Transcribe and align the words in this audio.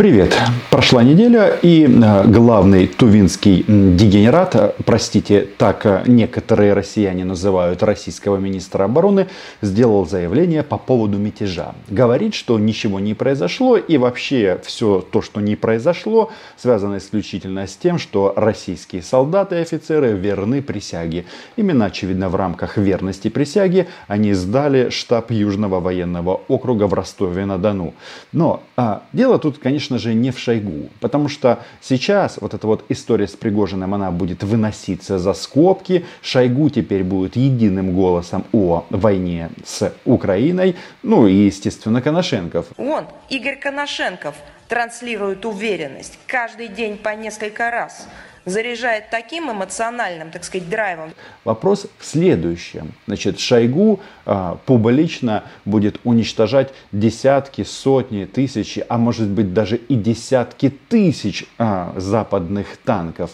Привет! 0.00 0.34
Прошла 0.70 1.02
неделя, 1.02 1.58
и 1.60 1.84
э, 1.84 2.24
главный 2.26 2.86
тувинский 2.86 3.64
дегенерат, 3.68 4.54
э, 4.56 4.72
простите, 4.86 5.46
так 5.58 5.84
э, 5.84 6.04
некоторые 6.06 6.72
россияне 6.72 7.26
называют 7.26 7.82
российского 7.82 8.38
министра 8.38 8.84
обороны, 8.84 9.26
сделал 9.60 10.06
заявление 10.06 10.62
по 10.62 10.78
поводу 10.78 11.18
мятежа. 11.18 11.74
Говорит, 11.88 12.32
что 12.32 12.58
ничего 12.58 12.98
не 12.98 13.12
произошло, 13.12 13.76
и 13.76 13.98
вообще 13.98 14.58
все 14.64 15.00
то, 15.02 15.20
что 15.20 15.42
не 15.42 15.54
произошло, 15.54 16.30
связано 16.56 16.96
исключительно 16.96 17.66
с 17.66 17.76
тем, 17.76 17.98
что 17.98 18.32
российские 18.36 19.02
солдаты 19.02 19.56
и 19.56 19.58
офицеры 19.58 20.12
верны 20.12 20.62
присяге. 20.62 21.26
Именно, 21.56 21.84
очевидно, 21.86 22.30
в 22.30 22.36
рамках 22.36 22.78
верности 22.78 23.28
присяги 23.28 23.86
они 24.08 24.32
сдали 24.32 24.88
штаб 24.88 25.30
Южного 25.30 25.78
военного 25.78 26.40
округа 26.48 26.84
в 26.84 26.94
Ростове-на-Дону. 26.94 27.92
Но 28.32 28.62
а, 28.76 29.02
дело 29.12 29.38
тут, 29.38 29.58
конечно, 29.58 29.89
конечно 29.90 29.98
же, 29.98 30.14
не 30.14 30.30
в 30.30 30.38
Шойгу. 30.38 30.88
Потому 31.00 31.28
что 31.28 31.58
сейчас 31.80 32.38
вот 32.40 32.54
эта 32.54 32.66
вот 32.66 32.84
история 32.90 33.26
с 33.26 33.36
Пригожиным, 33.36 33.94
она 33.94 34.10
будет 34.10 34.44
выноситься 34.44 35.18
за 35.18 35.34
скобки. 35.34 36.04
Шойгу 36.22 36.70
теперь 36.70 37.02
будет 37.02 37.36
единым 37.36 37.94
голосом 37.94 38.44
о 38.52 38.84
войне 38.90 39.50
с 39.64 39.92
Украиной. 40.04 40.76
Ну 41.02 41.26
и, 41.26 41.46
естественно, 41.46 42.00
Коношенков. 42.02 42.66
Он, 42.76 43.04
Игорь 43.30 43.58
Коношенков, 43.58 44.34
транслирует 44.68 45.44
уверенность 45.44 46.18
каждый 46.26 46.68
день 46.68 46.96
по 46.96 47.14
несколько 47.16 47.70
раз 47.70 48.06
заряжает 48.44 49.10
таким 49.10 49.50
эмоциональным, 49.50 50.30
так 50.30 50.44
сказать, 50.44 50.68
драйвом. 50.68 51.12
Вопрос 51.44 51.86
в 51.98 52.04
следующем. 52.04 52.92
Значит, 53.06 53.38
Шойгу 53.38 54.00
а, 54.24 54.58
публично 54.66 55.44
будет 55.64 56.00
уничтожать 56.04 56.72
десятки, 56.92 57.64
сотни, 57.64 58.24
тысячи, 58.24 58.84
а 58.88 58.98
может 58.98 59.28
быть 59.28 59.52
даже 59.52 59.76
и 59.76 59.94
десятки 59.94 60.70
тысяч 60.70 61.44
а, 61.58 61.92
западных 61.96 62.76
танков. 62.78 63.32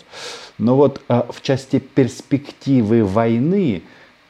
Но 0.58 0.76
вот 0.76 1.00
а, 1.08 1.26
в 1.30 1.42
части 1.42 1.78
перспективы 1.78 3.04
войны 3.04 3.82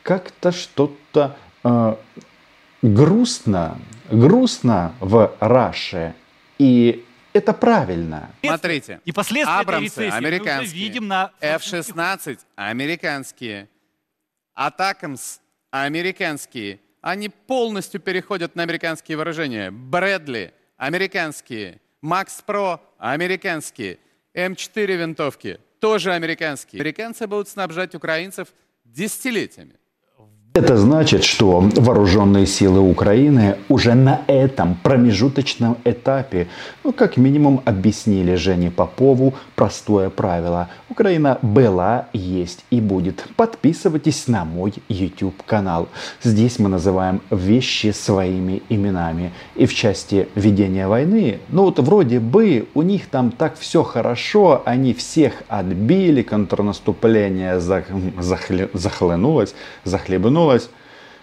как-то 0.03 0.53
что-то 0.53 1.37
а, 1.63 1.99
грустно, 2.83 3.79
грустно 4.11 4.93
в 5.01 5.33
Раше. 5.41 6.15
И 6.59 7.05
это 7.37 7.53
правильно. 7.53 8.31
Смотрите, 8.45 9.01
и 9.05 9.13
последствия 9.13 9.61
Абрамсы 9.61 10.07
этой 10.07 10.17
американские, 10.17 10.57
мы 10.57 10.65
уже 10.65 10.75
видим 10.75 11.09
на... 11.09 11.33
F-16 11.41 12.39
американские, 12.57 13.69
Атакамс 14.55 15.39
американские, 15.71 16.81
они 17.01 17.29
полностью 17.29 18.01
переходят 18.01 18.57
на 18.57 18.63
американские 18.63 19.17
вооружения. 19.17 19.71
Брэдли 19.71 20.53
американские, 20.77 21.81
Макс 22.01 22.43
Про 22.43 22.83
американские, 22.99 23.99
М4 24.35 24.97
винтовки 24.97 25.61
тоже 25.81 26.13
американские. 26.13 26.81
Американцы 26.81 27.27
будут 27.27 27.49
снабжать 27.49 27.95
украинцев 27.95 28.49
десятилетиями. 28.85 29.75
Это 30.57 30.79
значит, 30.79 31.23
что 31.23 31.61
вооруженные 31.77 32.47
силы 32.47 32.81
Украины 32.81 33.57
уже 33.69 33.93
на 33.93 34.23
этом 34.27 34.75
промежуточном 34.83 35.77
этапе, 35.85 36.49
ну, 36.83 36.95
как 36.95 37.19
минимум, 37.19 37.61
объяснили 37.67 38.37
Жене 38.37 38.71
Попову 38.71 39.35
простое 39.55 40.09
правило. 40.09 40.71
Украина 40.89 41.39
была, 41.43 42.07
есть 42.15 42.65
и 42.71 42.81
будет. 42.81 43.27
Подписывайтесь 43.37 44.29
на 44.29 44.47
мой 44.47 44.73
YouTube 44.89 45.43
канал. 45.45 45.89
Здесь 46.23 46.59
мы 46.59 46.71
называем 46.71 47.21
вещи 47.31 47.91
своими 47.91 48.63
именами. 48.71 49.33
И 49.57 49.67
в 49.67 49.75
части 49.75 50.27
ведения 50.37 50.89
войны, 50.89 51.41
ну 51.51 51.65
вот 51.65 51.81
вроде 51.81 52.19
бы 52.19 52.67
у 52.73 52.81
них 52.81 53.09
там 53.09 53.31
так 53.31 53.59
все 53.59 53.83
хорошо, 53.83 54.63
они 54.65 54.95
всех 54.95 55.43
отбили, 55.49 56.23
контрнаступление 56.23 57.61
захле, 57.61 58.71
захлынулось, 58.73 59.55
захлебнулось 59.85 60.46
смеялась. 60.47 60.71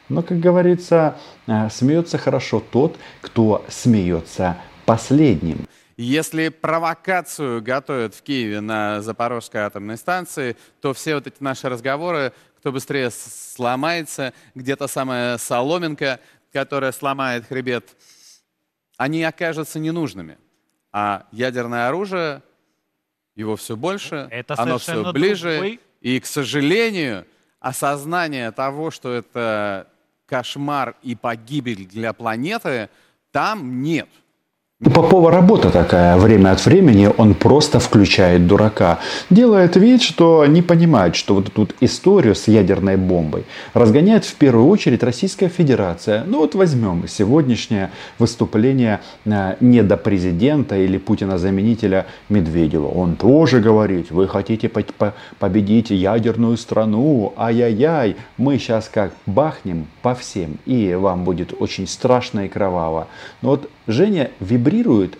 Но, 0.09 0.21
как 0.21 0.39
говорится, 0.39 1.17
э, 1.47 1.69
смеется 1.69 2.17
хорошо 2.17 2.59
тот, 2.59 2.97
кто 3.21 3.65
смеется 3.69 4.57
последним. 4.85 5.65
Если 5.95 6.49
провокацию 6.49 7.61
готовят 7.61 8.13
в 8.15 8.21
Киеве 8.21 8.59
на 8.61 9.01
Запорожской 9.01 9.61
атомной 9.61 9.97
станции, 9.97 10.57
то 10.81 10.93
все 10.93 11.15
вот 11.15 11.27
эти 11.27 11.41
наши 11.41 11.69
разговоры, 11.69 12.33
кто 12.57 12.71
быстрее 12.71 13.11
сломается, 13.11 14.33
где-то 14.55 14.87
самая 14.87 15.37
соломинка, 15.37 16.19
которая 16.51 16.91
сломает 16.91 17.45
хребет, 17.47 17.95
они 18.97 19.23
окажутся 19.23 19.79
ненужными. 19.79 20.37
А 20.91 21.27
ядерное 21.31 21.87
оружие, 21.87 22.41
его 23.35 23.55
все 23.55 23.75
больше, 23.75 24.27
Это 24.31 24.55
оно 24.57 24.77
все 24.77 25.11
ближе. 25.11 25.53
Другой... 25.53 25.79
И, 26.01 26.19
к 26.19 26.25
сожалению, 26.25 27.25
осознание 27.63 28.51
того, 28.51 28.91
что 28.91 29.13
это 29.13 29.87
кошмар 30.25 30.95
и 31.01 31.15
погибель 31.15 31.87
для 31.87 32.11
планеты, 32.11 32.89
там 33.31 33.81
нет. 33.81 34.09
У 34.85 34.89
Попова 34.89 35.31
работа 35.31 35.69
такая. 35.69 36.17
Время 36.17 36.51
от 36.51 36.65
времени 36.65 37.09
он 37.17 37.35
просто 37.35 37.79
включает 37.79 38.47
дурака. 38.47 38.99
Делает 39.29 39.77
вид, 39.77 40.01
что 40.01 40.45
не 40.45 40.61
понимает, 40.61 41.15
что 41.15 41.35
вот 41.35 41.47
эту 41.47 41.69
историю 41.79 42.35
с 42.35 42.49
ядерной 42.49 42.97
бомбой 42.97 43.45
разгоняет 43.73 44.25
в 44.25 44.35
первую 44.35 44.67
очередь 44.67 45.01
Российская 45.01 45.47
Федерация. 45.47 46.25
Ну 46.27 46.39
вот 46.39 46.53
возьмем 46.55 47.07
сегодняшнее 47.07 47.91
выступление 48.19 48.99
э, 49.23 49.55
недопрезидента 49.61 50.75
или 50.75 50.97
Путина-заменителя 50.97 52.05
Медведева. 52.27 52.87
Он 52.87 53.15
тоже 53.15 53.61
говорит, 53.61 54.11
вы 54.11 54.27
хотите 54.27 54.69
победить 55.39 55.91
ядерную 55.91 56.57
страну, 56.57 57.33
ай-яй-яй, 57.37 58.17
мы 58.37 58.57
сейчас 58.57 58.89
как 58.93 59.13
бахнем 59.27 59.87
по 60.01 60.13
всем, 60.13 60.57
и 60.65 60.93
вам 60.93 61.23
будет 61.23 61.53
очень 61.57 61.87
страшно 61.87 62.41
и 62.41 62.49
кроваво. 62.49 63.07
Но 63.41 63.51
вот 63.51 63.69
Женя 63.87 64.31
вибрирует, 64.39 64.72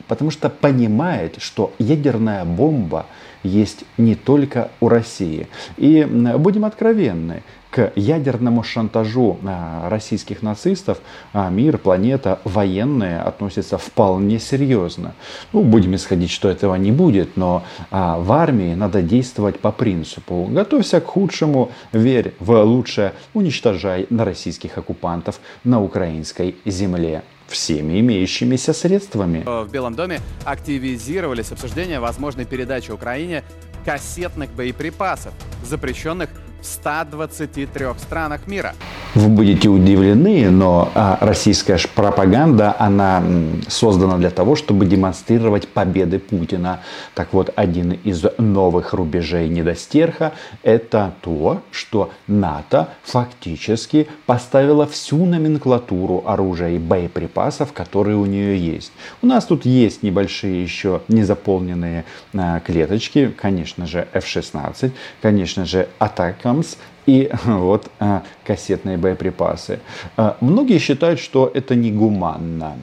потому 0.08 0.32
что 0.32 0.50
понимает, 0.50 1.36
что 1.40 1.74
ядерная 1.80 2.46
бомба 2.46 3.06
есть 3.44 3.84
не 3.98 4.16
только 4.16 4.72
у 4.80 4.88
России. 4.88 5.48
И 5.78 6.04
будем 6.38 6.66
откровенны, 6.66 7.44
к 7.74 7.92
ядерному 7.96 8.62
шантажу 8.62 9.40
а, 9.44 9.90
российских 9.90 10.44
нацистов 10.44 11.00
а, 11.34 11.50
мир, 11.50 11.80
планета, 11.80 12.40
военные 12.44 13.20
относятся 13.20 13.80
вполне 13.80 14.40
серьезно. 14.40 15.16
Ну, 15.54 15.64
будем 15.64 15.96
исходить, 15.96 16.30
что 16.30 16.50
этого 16.50 16.76
не 16.76 16.92
будет, 16.92 17.36
но 17.36 17.64
а, 17.90 18.20
в 18.20 18.32
армии 18.32 18.76
надо 18.76 19.02
действовать 19.02 19.60
по 19.60 19.72
принципу 19.72 20.48
«готовься 20.52 21.02
к 21.02 21.08
худшему, 21.08 21.72
верь 21.92 22.36
в 22.40 22.62
лучшее, 22.64 23.14
уничтожай 23.34 24.06
на 24.12 24.24
российских 24.24 24.78
оккупантов 24.78 25.40
на 25.64 25.82
украинской 25.82 26.56
земле» 26.66 27.24
всеми 27.54 28.00
имеющимися 28.00 28.74
средствами. 28.74 29.44
В 29.46 29.72
Белом 29.72 29.96
доме 29.96 30.20
активизировались 30.46 31.52
обсуждения 31.52 32.00
возможной 32.00 32.46
передачи 32.46 32.92
Украине 32.92 33.44
кассетных 33.86 34.50
боеприпасов, 34.50 35.34
запрещенных 35.64 36.30
в 36.62 36.66
123 36.66 37.86
странах 37.98 38.48
мира. 38.48 38.74
Вы 39.16 39.28
будете 39.28 39.70
удивлены, 39.70 40.50
но 40.50 40.92
а, 40.96 41.18
российская 41.22 41.78
пропаганда, 41.94 42.76
она 42.80 43.24
создана 43.68 44.18
для 44.18 44.32
того, 44.32 44.56
чтобы 44.56 44.86
демонстрировать 44.86 45.68
победы 45.68 46.18
Путина. 46.18 46.82
Так 47.14 47.34
вот, 47.34 47.52
один 47.56 47.92
из 47.92 48.24
новых 48.40 48.94
рубежей 48.94 49.50
недостерха– 49.50 50.34
это 50.64 51.14
то, 51.22 51.62
что 51.72 52.12
НАТО 52.26 52.90
фактически 53.04 54.08
поставила 54.26 54.88
всю 54.88 55.26
номенклатуру 55.26 56.24
оружия 56.26 56.70
и 56.70 56.80
боеприпасов, 56.80 57.72
которые 57.74 58.18
у 58.18 58.26
нее 58.26 58.58
есть. 58.58 58.92
У 59.22 59.28
нас 59.28 59.46
тут 59.46 59.66
есть 59.66 60.02
небольшие 60.02 60.64
еще 60.64 61.02
незаполненные 61.08 62.06
а, 62.34 62.60
клеточки, 62.62 63.32
конечно 63.40 63.86
же, 63.86 64.08
F-16, 64.14 64.92
конечно 65.22 65.66
же, 65.66 65.88
Атака 66.00 66.54
Abrams 66.54 66.78
и 67.06 67.30
вот 67.46 67.90
а, 68.00 68.24
кассетные 68.46 68.98
боеприпасы. 68.98 69.80
А, 70.18 70.38
многие 70.42 70.80
считают, 70.80 71.20
что 71.20 71.52
это 71.54 71.76
негуманно 71.76 72.78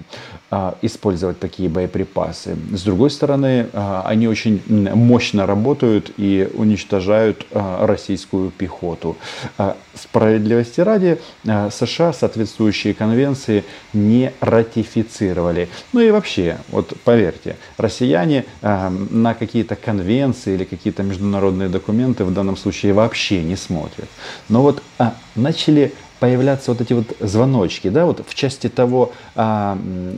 использовать 0.83 1.39
такие 1.39 1.69
боеприпасы. 1.69 2.57
С 2.73 2.83
другой 2.83 3.11
стороны, 3.11 3.69
они 4.05 4.27
очень 4.27 4.61
мощно 4.69 5.47
работают 5.47 6.11
и 6.17 6.49
уничтожают 6.55 7.47
российскую 7.53 8.51
пехоту. 8.51 9.17
Справедливости 9.95 10.81
ради, 10.81 11.21
США 11.45 12.13
соответствующие 12.13 12.95
конвенции 12.95 13.65
не 13.93 14.33
ратифицировали. 14.41 15.69
Ну 15.93 16.01
и 16.01 16.11
вообще, 16.11 16.59
вот 16.69 16.95
поверьте, 17.05 17.57
россияне 17.77 18.45
на 18.63 19.35
какие-то 19.35 19.77
конвенции 19.77 20.55
или 20.55 20.65
какие-то 20.65 21.03
международные 21.03 21.69
документы 21.69 22.25
в 22.25 22.33
данном 22.33 22.57
случае 22.57 22.93
вообще 22.93 23.43
не 23.43 23.57
смотрят. 23.57 24.09
Но 24.49 24.63
вот 24.63 24.83
а, 24.99 25.15
начали 25.37 25.93
появляться 26.21 26.71
вот 26.71 26.81
эти 26.81 26.93
вот 26.93 27.07
звоночки, 27.19 27.89
да, 27.89 28.05
вот 28.05 28.25
в 28.27 28.35
части 28.35 28.69
того, 28.69 29.13
а, 29.35 29.77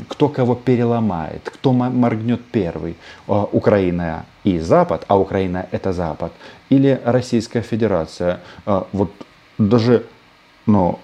кто 0.08 0.28
кого 0.28 0.54
переломает, 0.54 1.42
кто 1.44 1.72
моргнет 1.72 2.40
первый, 2.52 2.96
а, 3.28 3.48
Украина 3.52 4.26
и 4.44 4.58
Запад, 4.58 5.04
а 5.08 5.18
Украина 5.18 5.66
это 5.70 5.92
Запад, 5.92 6.32
или 6.68 7.00
Российская 7.04 7.62
Федерация. 7.62 8.40
А, 8.66 8.86
вот 8.92 9.12
даже, 9.58 10.04
ну, 10.66 10.98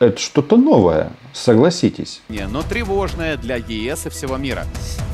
это 0.00 0.18
что-то 0.18 0.56
новое, 0.56 1.10
согласитесь. 1.32 2.22
Не, 2.28 2.46
но 2.48 2.62
тревожное 2.62 3.36
для 3.36 3.56
ЕС 3.56 4.06
и 4.06 4.08
всего 4.08 4.36
мира, 4.36 4.64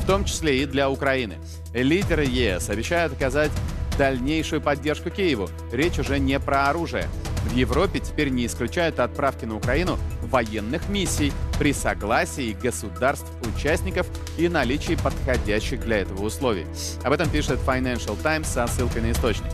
в 0.01 0.07
том 0.07 0.25
числе 0.25 0.63
и 0.63 0.65
для 0.65 0.89
Украины. 0.89 1.35
Лидеры 1.73 2.25
ЕС 2.25 2.69
обещают 2.69 3.13
оказать 3.13 3.51
дальнейшую 3.99 4.61
поддержку 4.61 5.09
Киеву. 5.09 5.49
Речь 5.71 5.99
уже 5.99 6.19
не 6.19 6.39
про 6.39 6.69
оружие. 6.69 7.05
В 7.45 7.55
Европе 7.55 7.99
теперь 7.99 8.29
не 8.29 8.45
исключают 8.45 8.99
отправки 8.99 9.45
на 9.45 9.55
Украину 9.55 9.97
военных 10.23 10.89
миссий 10.89 11.31
при 11.57 11.73
согласии 11.73 12.57
государств-участников 12.61 14.07
и 14.37 14.47
наличии 14.49 14.95
подходящих 14.95 15.81
для 15.81 15.99
этого 15.99 16.25
условий. 16.25 16.65
Об 17.03 17.13
этом 17.13 17.29
пишет 17.29 17.59
Financial 17.65 18.21
Times 18.21 18.47
со 18.47 18.67
ссылкой 18.67 19.01
на 19.01 19.11
источник. 19.11 19.51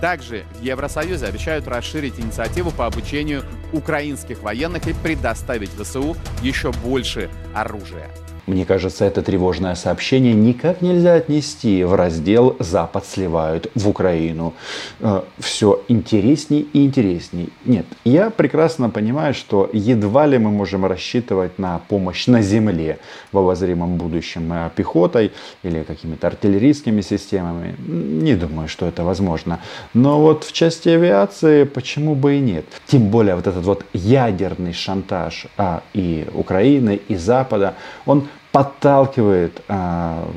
Также 0.00 0.44
в 0.58 0.62
Евросоюзе 0.62 1.26
обещают 1.26 1.66
расширить 1.68 2.18
инициативу 2.18 2.70
по 2.70 2.86
обучению 2.86 3.42
украинских 3.72 4.42
военных 4.42 4.86
и 4.86 4.92
предоставить 4.92 5.70
ВСУ 5.70 6.16
еще 6.42 6.72
больше 6.72 7.30
оружия. 7.54 8.10
Мне 8.46 8.66
кажется, 8.66 9.06
это 9.06 9.22
тревожное 9.22 9.74
сообщение 9.74 10.34
никак 10.34 10.82
нельзя 10.82 11.14
отнести 11.14 11.82
в 11.84 11.94
раздел 11.94 12.56
«Запад 12.58 13.06
сливают 13.06 13.70
в 13.74 13.88
Украину». 13.88 14.52
Э, 15.00 15.22
Все 15.38 15.82
интересней 15.88 16.68
и 16.72 16.84
интересней. 16.84 17.48
Нет, 17.64 17.86
я 18.04 18.28
прекрасно 18.30 18.90
понимаю, 18.90 19.32
что 19.32 19.70
едва 19.72 20.26
ли 20.26 20.38
мы 20.38 20.50
можем 20.50 20.84
рассчитывать 20.84 21.58
на 21.58 21.80
помощь 21.88 22.26
на 22.26 22.42
земле 22.42 22.98
в 23.32 23.38
обозримом 23.38 23.96
будущем 23.96 24.52
пехотой 24.76 25.32
или 25.62 25.82
какими-то 25.82 26.26
артиллерийскими 26.26 27.00
системами. 27.00 27.74
Не 27.78 28.34
думаю, 28.34 28.68
что 28.68 28.86
это 28.86 29.04
возможно. 29.04 29.60
Но 29.94 30.20
вот 30.20 30.44
в 30.44 30.52
части 30.52 30.90
авиации 30.90 31.64
почему 31.64 32.14
бы 32.14 32.36
и 32.36 32.40
нет. 32.40 32.66
Тем 32.86 33.08
более 33.08 33.36
вот 33.36 33.46
этот 33.46 33.64
вот 33.64 33.84
ядерный 33.94 34.74
шантаж 34.74 35.46
а, 35.56 35.82
и 35.94 36.26
Украины, 36.34 37.00
и 37.08 37.16
Запада, 37.16 37.74
он 38.06 38.28
подталкивает 38.54 39.62
а, 39.66 40.30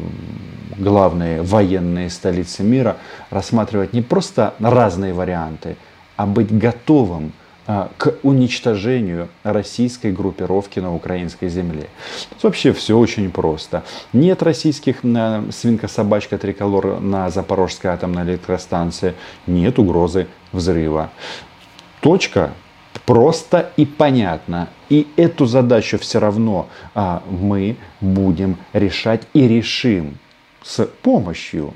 главные 0.75 1.43
военные 1.43 2.09
столицы 2.09 2.63
мира 2.63 2.97
рассматривать 3.29 3.93
не 3.93 4.01
просто 4.01 4.55
разные 4.59 5.13
варианты, 5.13 5.77
а 6.15 6.25
быть 6.25 6.51
готовым 6.51 7.31
а, 7.67 7.91
к 7.95 8.15
уничтожению 8.23 9.29
российской 9.43 10.11
группировки 10.11 10.79
на 10.79 10.95
украинской 10.95 11.47
земле. 11.47 11.89
Тут 12.31 12.45
вообще 12.45 12.73
все 12.73 12.97
очень 12.97 13.29
просто. 13.29 13.83
Нет 14.13 14.41
российских 14.41 15.01
а, 15.03 15.43
свинка-собачка 15.51 16.39
триколор 16.39 16.99
на 16.99 17.29
Запорожской 17.29 17.91
атомной 17.91 18.23
электростанции, 18.23 19.13
нет 19.45 19.77
угрозы 19.77 20.25
взрыва. 20.53 21.11
Точка 22.01 22.49
просто 23.07 23.71
и 23.77 23.85
понятно. 23.85 24.67
И 24.89 25.07
эту 25.15 25.45
задачу 25.45 25.97
все 25.97 26.19
равно 26.19 26.67
а, 26.93 27.23
мы 27.29 27.77
будем 28.01 28.57
решать 28.73 29.27
и 29.33 29.47
решим 29.47 30.19
с 30.61 30.85
помощью. 30.85 31.73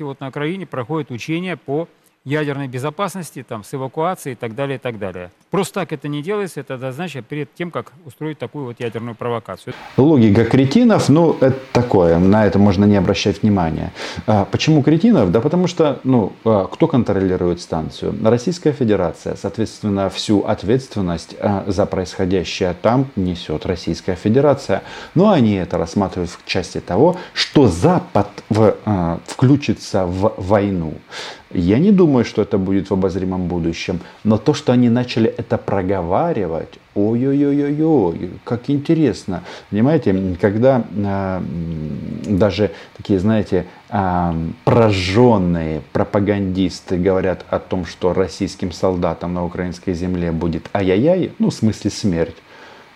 Вот 0.00 0.18
на 0.18 0.28
Украине 0.28 0.66
проходят 0.66 1.12
учения 1.12 1.56
по 1.56 1.86
ядерной 2.26 2.66
безопасности, 2.66 3.44
там, 3.48 3.62
с 3.62 3.72
эвакуацией 3.72 4.34
и 4.34 4.36
так 4.36 4.54
далее, 4.54 4.76
и 4.76 4.78
так 4.78 4.98
далее. 4.98 5.30
Просто 5.50 5.74
так 5.80 5.92
это 5.92 6.08
не 6.08 6.22
делается, 6.22 6.60
это 6.60 6.74
однозначно 6.74 7.22
перед 7.22 7.54
тем, 7.54 7.70
как 7.70 7.92
устроить 8.04 8.38
такую 8.38 8.66
вот 8.66 8.80
ядерную 8.80 9.14
провокацию. 9.14 9.74
Логика 9.96 10.44
кретинов, 10.44 11.08
ну, 11.08 11.36
это 11.40 11.56
такое, 11.72 12.18
на 12.18 12.44
это 12.44 12.58
можно 12.58 12.84
не 12.84 12.96
обращать 12.96 13.42
внимания. 13.42 13.92
А 14.26 14.44
почему 14.44 14.82
кретинов? 14.82 15.30
Да 15.30 15.40
потому 15.40 15.68
что, 15.68 16.00
ну, 16.02 16.32
а, 16.44 16.66
кто 16.66 16.88
контролирует 16.88 17.60
станцию? 17.60 18.16
Российская 18.24 18.72
Федерация. 18.72 19.36
Соответственно, 19.36 20.10
всю 20.10 20.40
ответственность 20.40 21.36
а, 21.38 21.64
за 21.68 21.86
происходящее 21.86 22.74
там 22.82 23.06
несет 23.14 23.66
Российская 23.66 24.16
Федерация. 24.16 24.82
Но 25.14 25.30
они 25.30 25.54
это 25.54 25.78
рассматривают 25.78 26.32
в 26.32 26.44
части 26.44 26.80
того, 26.80 27.16
что 27.34 27.68
Запад 27.68 28.28
в, 28.48 28.74
включится 29.26 30.06
в 30.06 30.34
войну. 30.38 30.94
Я 31.52 31.78
не 31.78 31.92
думаю, 31.92 32.24
что 32.24 32.42
это 32.42 32.58
будет 32.58 32.90
в 32.90 32.92
обозримом 32.92 33.46
будущем, 33.46 34.00
но 34.24 34.36
то, 34.36 34.52
что 34.52 34.72
они 34.72 34.88
начали 34.88 35.30
это 35.30 35.58
проговаривать, 35.58 36.78
ой-ой-ой-ой, 36.96 38.30
как 38.42 38.68
интересно. 38.68 39.44
Понимаете, 39.70 40.36
когда 40.40 40.84
э, 40.92 41.40
даже 42.26 42.72
такие, 42.96 43.20
знаете, 43.20 43.66
э, 43.90 44.32
прожженные 44.64 45.82
пропагандисты 45.92 46.96
говорят 46.96 47.44
о 47.48 47.60
том, 47.60 47.86
что 47.86 48.12
российским 48.12 48.72
солдатам 48.72 49.34
на 49.34 49.44
украинской 49.44 49.94
земле 49.94 50.32
будет 50.32 50.68
ай-яй-яй, 50.74 51.30
ну, 51.38 51.50
в 51.50 51.54
смысле 51.54 51.90
смерть, 51.92 52.36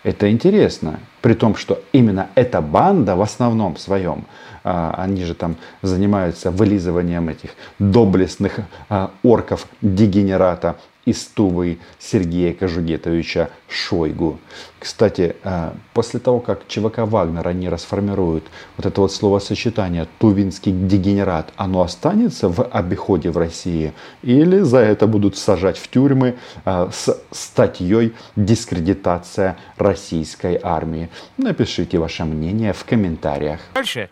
это 0.03 0.29
интересно. 0.29 0.99
При 1.21 1.35
том, 1.35 1.55
что 1.55 1.83
именно 1.93 2.29
эта 2.35 2.61
банда 2.61 3.17
в 3.17 3.21
основном 3.21 3.77
своем, 3.77 4.25
а, 4.65 4.95
они 4.99 5.25
же 5.25 5.35
там 5.35 5.57
занимаются 5.83 6.51
вылизыванием 6.51 7.29
этих 7.29 7.51
доблестных 7.79 8.61
а, 8.89 9.11
орков 9.23 9.67
дегенерата 9.83 10.77
из 11.11 11.27
Тувы 11.27 11.79
Сергея 11.99 12.55
Кожугетовича 12.55 13.51
Шойгу. 13.69 14.39
Кстати, 14.79 15.37
а, 15.45 15.75
после 15.93 16.21
того, 16.21 16.41
как 16.41 16.67
ЧВК 16.69 16.99
Вагнер 16.99 17.47
они 17.47 17.69
расформируют 17.69 18.45
вот 18.77 18.87
это 18.87 19.01
вот 19.01 19.13
словосочетание 19.13 20.07
«тувинский 20.19 20.73
дегенерат», 20.73 21.53
оно 21.57 21.83
останется 21.83 22.49
в 22.49 22.63
обиходе 22.65 23.31
в 23.31 23.37
России 23.37 23.93
или 24.23 24.61
за 24.61 24.79
это 24.79 25.07
будут 25.07 25.37
сажать 25.37 25.79
в 25.79 25.89
тюрьмы 25.89 26.37
с 26.65 27.23
статьей 27.31 28.15
«Дискредитация 28.37 29.57
российской 29.77 30.59
армии»? 30.63 31.11
Напишите 31.37 31.99
ваше 31.99 32.25
мнение 32.25 32.73
в 32.73 32.85
комментариях. 32.85 33.61
Дальше 33.75 34.11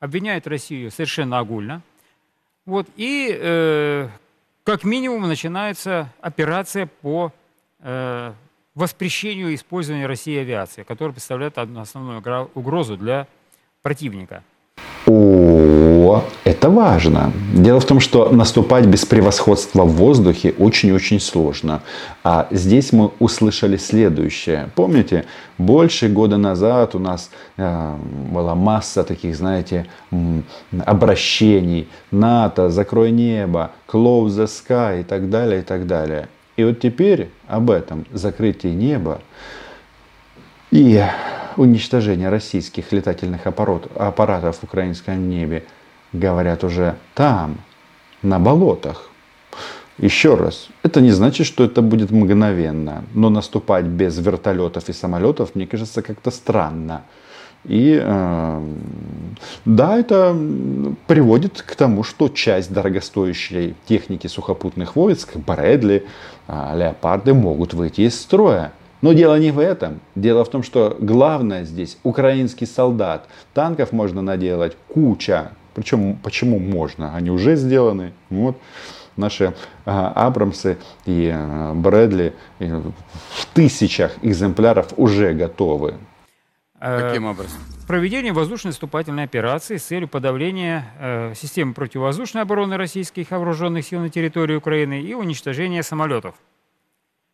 обвиняют 0.00 0.46
Россию 0.46 0.90
совершенно 0.90 1.38
огульно. 1.38 1.82
Вот, 2.66 2.86
и 2.96 3.30
э, 3.32 4.08
как 4.64 4.84
минимум 4.84 5.26
начинается 5.28 6.12
операция 6.20 6.86
по 6.86 7.32
э, 7.80 8.32
воспрещению 8.74 9.54
использования 9.54 10.06
России 10.06 10.38
авиации, 10.38 10.82
которая 10.82 11.12
представляет 11.12 11.58
основную 11.58 12.50
угрозу 12.54 12.96
для 12.96 13.26
противника. 13.82 14.44
Это 16.44 16.70
важно. 16.70 17.32
Дело 17.54 17.80
в 17.80 17.84
том, 17.84 18.00
что 18.00 18.30
наступать 18.30 18.86
без 18.86 19.04
превосходства 19.04 19.84
в 19.84 19.92
воздухе 19.92 20.54
очень-очень 20.58 21.20
сложно. 21.20 21.82
А 22.24 22.46
здесь 22.50 22.92
мы 22.92 23.10
услышали 23.18 23.76
следующее. 23.76 24.70
Помните, 24.74 25.24
больше 25.58 26.08
года 26.08 26.36
назад 26.36 26.94
у 26.94 26.98
нас 26.98 27.30
э, 27.56 27.96
была 28.32 28.54
масса 28.54 29.04
таких, 29.04 29.36
знаете, 29.36 29.86
обращений. 30.86 31.88
НАТО, 32.10 32.70
закрой 32.70 33.10
небо, 33.10 33.70
close 33.88 34.28
the 34.28 34.46
sky 34.46 35.00
и 35.00 35.04
так 35.04 35.30
далее, 35.30 35.60
и 35.60 35.62
так 35.62 35.86
далее. 35.86 36.28
И 36.56 36.64
вот 36.64 36.80
теперь 36.80 37.30
об 37.48 37.70
этом 37.70 38.04
закрытии 38.12 38.68
неба 38.68 39.20
и 40.70 41.02
уничтожение 41.56 42.28
российских 42.28 42.92
летательных 42.92 43.46
аппаратов 43.46 44.58
в 44.58 44.64
украинском 44.64 45.28
небе 45.28 45.64
говорят 46.12 46.64
уже 46.64 46.96
там, 47.14 47.58
на 48.22 48.38
болотах. 48.38 49.10
Еще 49.98 50.34
раз, 50.34 50.68
это 50.82 51.00
не 51.02 51.10
значит, 51.10 51.46
что 51.46 51.62
это 51.62 51.82
будет 51.82 52.10
мгновенно, 52.10 53.04
но 53.12 53.28
наступать 53.28 53.84
без 53.84 54.18
вертолетов 54.18 54.88
и 54.88 54.94
самолетов, 54.94 55.54
мне 55.54 55.66
кажется, 55.66 56.00
как-то 56.00 56.30
странно. 56.30 57.02
И 57.64 58.00
э, 58.02 58.62
да, 59.66 59.98
это 59.98 60.34
приводит 61.06 61.60
к 61.60 61.74
тому, 61.74 62.02
что 62.02 62.28
часть 62.30 62.72
дорогостоящей 62.72 63.74
техники 63.86 64.26
сухопутных 64.26 64.96
войск, 64.96 65.36
Брэдли, 65.36 66.06
э, 66.48 66.78
Леопарды 66.78 67.34
могут 67.34 67.74
выйти 67.74 68.02
из 68.02 68.18
строя. 68.18 68.72
Но 69.02 69.12
дело 69.12 69.38
не 69.38 69.50
в 69.50 69.58
этом. 69.58 70.00
Дело 70.14 70.44
в 70.44 70.50
том, 70.50 70.62
что 70.62 70.96
главное 70.98 71.64
здесь 71.64 71.98
украинский 72.02 72.66
солдат. 72.66 73.26
Танков 73.52 73.92
можно 73.92 74.22
наделать 74.22 74.76
куча. 74.88 75.52
Причем 75.74 76.16
почему 76.16 76.58
можно? 76.58 77.14
Они 77.14 77.30
уже 77.30 77.56
сделаны. 77.56 78.12
Вот 78.28 78.60
наши 79.16 79.54
а, 79.84 80.12
Абрамсы 80.14 80.78
и 81.04 81.30
а, 81.32 81.74
Брэдли 81.74 82.34
и 82.58 82.66
в 82.66 83.46
тысячах 83.54 84.12
экземпляров 84.22 84.92
уже 84.96 85.32
готовы. 85.32 85.94
Э, 86.80 87.08
Каким 87.08 87.26
образом? 87.26 87.60
Проведение 87.86 88.32
воздушно-наступательной 88.32 89.24
операции 89.24 89.76
с 89.76 89.82
целью 89.82 90.08
подавления 90.08 90.94
э, 90.98 91.34
системы 91.34 91.74
противовоздушной 91.74 92.42
обороны 92.42 92.76
российских 92.76 93.30
вооруженных 93.32 93.84
сил 93.84 94.00
на 94.00 94.08
территории 94.08 94.56
Украины 94.56 95.02
и 95.02 95.12
уничтожения 95.14 95.82
самолетов, 95.82 96.34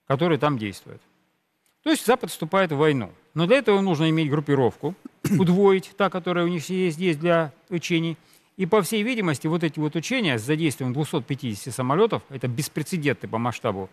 которые 0.08 0.38
там 0.38 0.58
действуют. 0.58 1.02
То 1.84 1.90
есть 1.90 2.04
Запад 2.06 2.30
вступает 2.30 2.72
в 2.72 2.76
войну. 2.76 3.10
Но 3.36 3.46
для 3.46 3.58
этого 3.58 3.82
нужно 3.82 4.08
иметь 4.08 4.30
группировку, 4.30 4.94
удвоить 5.38 5.92
та, 5.98 6.08
которая 6.08 6.46
у 6.46 6.48
них 6.48 6.70
есть, 6.70 6.98
есть 6.98 7.20
для 7.20 7.52
учений. 7.68 8.16
И, 8.56 8.64
по 8.64 8.80
всей 8.80 9.02
видимости, 9.02 9.46
вот 9.46 9.62
эти 9.62 9.78
вот 9.78 9.94
учения 9.94 10.38
с 10.38 10.42
задействием 10.42 10.94
250 10.94 11.74
самолетов, 11.74 12.22
это 12.30 12.48
беспрецедентные 12.48 13.28
по 13.28 13.36
масштабу 13.36 13.90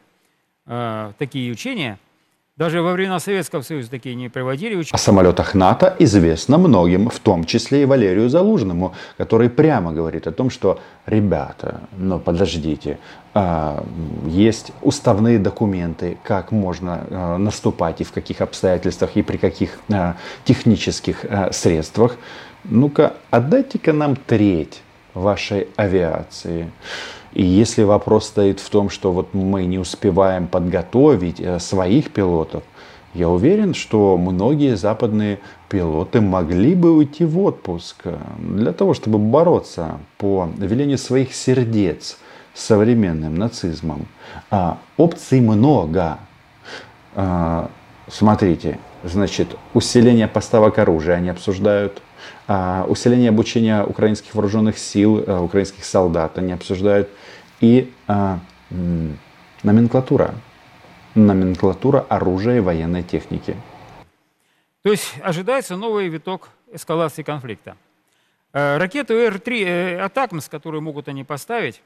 э, 0.66 1.12
такие 1.20 1.52
учения– 1.52 2.00
даже 2.56 2.84
во 2.84 2.94
времена 2.94 3.20
Советского 3.20 3.64
Союза 3.64 3.90
такие 3.90 4.14
не 4.14 4.30
проводили. 4.30 4.86
О 4.92 4.98
самолетах 4.98 5.56
НАТО 5.56 5.96
известно 5.98 6.60
многим, 6.60 7.10
в 7.10 7.18
том 7.18 7.46
числе 7.46 7.82
и 7.82 7.86
Валерию 7.86 8.30
Залужному, 8.30 8.94
который 9.18 9.50
прямо 9.50 9.92
говорит 9.92 10.28
о 10.28 10.32
том, 10.32 10.52
что, 10.52 10.80
ребята, 11.08 11.82
но 11.98 12.20
подождите, 12.20 13.00
а, 13.34 13.84
есть 14.28 14.72
уставные 14.84 15.40
документы, 15.40 16.18
как 16.24 16.52
можно 16.52 17.08
а, 17.10 17.38
наступать 17.38 18.02
и 18.02 18.04
в 18.04 18.12
каких 18.12 18.42
обстоятельствах 18.42 19.16
и 19.16 19.24
при 19.24 19.38
каких 19.38 19.80
а, 19.92 20.16
технических 20.46 21.26
средствах. 21.52 22.18
Ну-ка, 22.66 23.14
отдайте-ка 23.32 23.94
нам 23.94 24.16
треть 24.16 24.84
вашей 25.16 25.70
авиации. 25.76 26.72
И 27.34 27.44
если 27.44 27.84
вопрос 27.84 28.28
стоит 28.28 28.60
в 28.60 28.70
том, 28.70 28.90
что 28.90 29.12
вот 29.12 29.34
мы 29.34 29.66
не 29.66 29.80
успеваем 29.80 30.48
подготовить 30.48 31.40
э, 31.40 31.60
своих 31.60 32.12
пилотов, 32.12 32.64
я 33.14 33.30
уверен, 33.30 33.74
что 33.74 34.18
многие 34.18 34.76
западные 34.76 35.40
пилоты 35.70 36.22
могли 36.22 36.74
бы 36.76 36.96
уйти 36.96 37.26
в 37.26 37.40
отпуск 37.40 38.02
э, 38.06 38.18
для 38.38 38.72
того, 38.72 38.94
чтобы 38.94 39.18
бороться 39.18 40.00
по 40.18 40.50
велению 40.58 40.98
своих 40.98 41.34
сердец 41.34 42.18
с 42.54 42.64
современным 42.64 43.36
нацизмом. 43.36 44.06
А, 44.52 44.78
опций 44.98 45.42
много. 45.42 46.20
А, 47.16 47.70
смотрите, 48.08 48.80
значит, 49.04 49.56
усиление 49.74 50.28
поставок 50.28 50.78
оружия 50.78 51.16
они 51.16 51.30
обсуждают, 51.30 52.02
усиление 52.48 53.30
обучения 53.30 53.84
украинских 53.84 54.36
вооруженных 54.36 54.78
сил, 54.78 55.24
э, 55.26 55.40
украинских 55.40 55.86
солдат 55.86 56.38
они 56.38 56.52
обсуждают, 56.52 57.10
и 57.62 57.94
а, 58.08 58.40
номенклатура. 59.64 60.36
Номенклатура 61.16 62.06
оружия 62.10 62.58
и 62.58 62.60
военной 62.60 63.04
техники. 63.04 63.56
То 64.82 64.92
есть 64.92 65.14
ожидается 65.22 65.78
новый 65.78 66.10
виток 66.10 66.50
эскалации 66.74 67.24
конфликта. 67.24 67.78
Э, 68.52 68.78
ракету 68.78 69.14
Р-3 69.14 69.64
э, 69.64 70.00
«Атакмс», 70.00 70.50
которую 70.50 70.82
могут 70.82 71.08
они 71.08 71.24
поставить, 71.24 71.82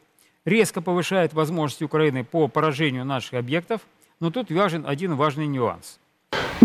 резко 0.45 0.81
повышает 0.81 1.33
возможности 1.33 1.83
Украины 1.83 2.23
по 2.23 2.47
поражению 2.47 3.05
наших 3.05 3.35
объектов, 3.35 3.81
но 4.19 4.31
тут 4.31 4.49
важен 4.49 4.85
один 4.87 5.15
важный 5.15 5.45
нюанс– 5.45 5.99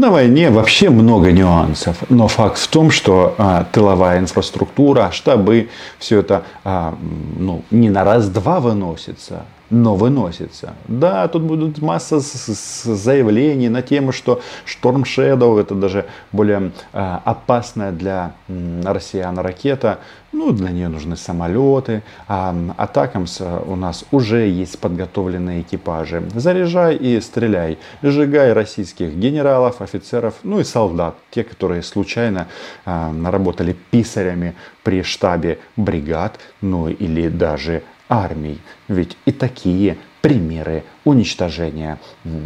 на 0.02 0.10
войне 0.10 0.50
вообще 0.50 0.90
много 0.90 1.30
нюансов, 1.32 1.96
но 2.08 2.26
факт 2.28 2.58
в 2.58 2.66
том, 2.68 2.90
что 2.90 3.34
а, 3.38 3.64
тыловая 3.70 4.18
инфраструктура, 4.18 5.10
штабы, 5.12 5.68
все 5.98 6.20
это 6.20 6.42
а, 6.64 6.96
ну, 7.38 7.62
не 7.70 7.88
на 7.88 8.04
раз-два 8.04 8.60
выносится, 8.60 9.44
но 9.72 9.94
выносится. 9.96 10.74
Да, 10.86 11.26
тут 11.28 11.42
будут 11.42 11.80
масса 11.80 12.20
заявлений 12.20 13.70
на 13.70 13.80
тему, 13.80 14.12
что 14.12 14.40
Storm 14.66 15.04
Shadow 15.04 15.58
это 15.58 15.74
даже 15.74 16.04
более 16.30 16.72
э, 16.92 17.18
опасная 17.24 17.90
для 17.90 18.34
э, 18.48 18.82
россиян 18.84 19.38
ракета. 19.38 19.98
Ну, 20.32 20.52
для 20.52 20.70
нее 20.70 20.88
нужны 20.88 21.16
самолеты. 21.16 22.02
А 22.28 22.54
Атакамс 22.76 23.40
у 23.66 23.76
нас 23.76 24.04
уже 24.12 24.46
есть 24.46 24.78
подготовленные 24.78 25.62
экипажи. 25.62 26.22
Заряжай 26.34 26.96
и 26.96 27.20
стреляй. 27.20 27.78
Сжигай 28.02 28.52
российских 28.52 29.14
генералов, 29.14 29.80
офицеров, 29.80 30.34
ну 30.42 30.60
и 30.60 30.64
солдат. 30.64 31.14
Те, 31.30 31.44
которые 31.44 31.82
случайно 31.82 32.46
э, 32.84 33.22
работали 33.24 33.74
писарями 33.90 34.54
при 34.82 35.02
штабе 35.02 35.58
бригад, 35.76 36.38
ну 36.60 36.88
или 36.88 37.28
даже 37.28 37.82
армий. 38.08 38.60
Ведь 38.88 39.16
и 39.24 39.32
такие 39.32 39.98
примеры 40.20 40.84
уничтожения 41.04 41.98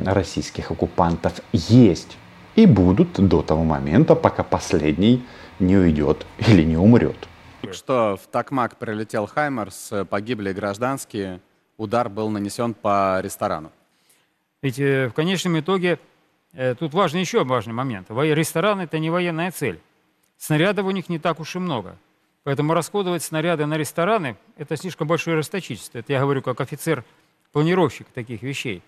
российских 0.04 0.70
оккупантов 0.70 1.40
есть 1.52 2.16
и 2.54 2.66
будут 2.66 3.12
до 3.14 3.42
того 3.42 3.64
момента, 3.64 4.14
пока 4.14 4.42
последний 4.42 5.24
не 5.58 5.76
уйдет 5.76 6.26
или 6.38 6.62
не 6.62 6.76
умрет. 6.76 7.16
Что 7.72 8.18
в 8.22 8.26
Такмак 8.28 8.76
прилетел 8.76 9.26
Хаймерс, 9.26 9.92
погибли 10.08 10.52
гражданские, 10.52 11.40
удар 11.76 12.08
был 12.08 12.30
нанесен 12.30 12.74
по 12.74 13.20
ресторану. 13.20 13.70
Ведь 14.62 14.78
э, 14.78 15.08
в 15.08 15.12
конечном 15.12 15.58
итоге 15.60 15.98
э, 16.52 16.74
тут 16.74 16.94
важный 16.94 17.20
еще 17.20 17.44
важный 17.44 17.74
момент. 17.74 18.08
Ресторан 18.10 18.80
это 18.80 18.98
не 18.98 19.10
военная 19.10 19.50
цель. 19.50 19.80
Снарядов 20.38 20.86
у 20.86 20.90
них 20.90 21.08
не 21.08 21.18
так 21.18 21.40
уж 21.40 21.56
и 21.56 21.58
много. 21.58 21.96
Поэтому 22.46 22.74
расходовать 22.74 23.24
снаряды 23.24 23.66
на 23.66 23.76
рестораны– 23.76 24.36
это 24.56 24.76
слишком 24.76 25.08
большое 25.08 25.36
расточительство. 25.36 25.98
Это 25.98 26.12
я 26.12 26.20
говорю 26.20 26.42
как 26.42 26.60
офицер-планировщик 26.60 28.06
таких 28.14 28.42
вещей. 28.42 28.82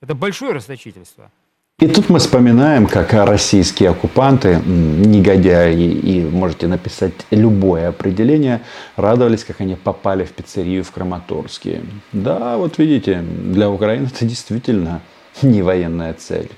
Это 0.00 0.14
большое 0.14 0.52
расточительство. 0.52 1.32
И 1.80 1.88
тут 1.88 2.08
мы 2.10 2.20
вспоминаем, 2.20 2.86
как 2.86 3.12
российские 3.12 3.90
оккупанты, 3.90 4.62
негодяи, 4.64 5.82
и 5.82 6.24
можете 6.30 6.68
написать 6.68 7.12
любое 7.32 7.88
определение, 7.88 8.62
радовались, 8.94 9.42
как 9.42 9.60
они 9.60 9.74
попали 9.74 10.22
в 10.22 10.30
пиццерию 10.30 10.84
в 10.84 10.92
Краматорске. 10.92 11.82
Да, 12.12 12.56
вот 12.56 12.78
видите, 12.78 13.20
для 13.20 13.68
Украины 13.68 14.06
это 14.14 14.24
действительно 14.24 15.00
не 15.42 15.62
военная 15.62 16.14
цель. 16.14 16.52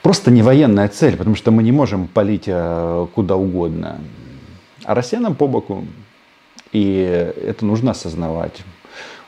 Просто 0.00 0.30
не 0.30 0.40
военная 0.40 0.88
цель, 0.88 1.18
потому 1.18 1.36
что 1.36 1.50
мы 1.50 1.62
не 1.62 1.70
можем 1.70 2.08
палить 2.08 2.44
э, 2.46 3.06
куда 3.14 3.36
угодно. 3.36 4.00
А 4.84 4.94
россиянам 4.94 5.34
по 5.34 5.46
боку. 5.46 5.84
И 6.72 6.96
это 7.46 7.64
нужно 7.64 7.90
осознавать. 7.90 8.62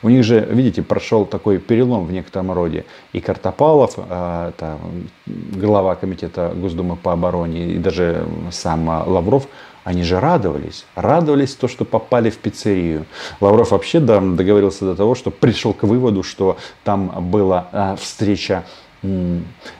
У 0.01 0.09
них 0.09 0.23
же, 0.23 0.39
видите, 0.39 0.83
прошел 0.83 1.25
такой 1.25 1.57
перелом 1.57 2.05
в 2.05 2.11
некотором 2.11 2.51
роде. 2.51 2.85
И 3.13 3.21
Картопалов, 3.21 3.95
а, 3.97 4.49
это 4.49 4.77
глава 5.25 5.95
комитета 5.95 6.53
Госдумы 6.55 6.95
по 6.95 7.13
обороне, 7.13 7.73
и 7.73 7.77
даже 7.77 8.27
сам 8.51 8.87
Лавров, 8.87 9.47
они 9.83 10.03
же 10.03 10.19
радовались. 10.19 10.85
Радовались 10.95 11.55
то, 11.55 11.67
что 11.67 11.85
попали 11.85 12.29
в 12.29 12.37
пиццерию. 12.37 13.05
Лавров 13.39 13.71
вообще 13.71 13.99
договорился 13.99 14.85
до 14.85 14.95
того, 14.95 15.15
что 15.15 15.31
пришел 15.31 15.73
к 15.73 15.83
выводу, 15.83 16.23
что 16.23 16.57
там 16.83 17.29
была 17.31 17.69
а, 17.71 17.95
встреча 17.95 18.63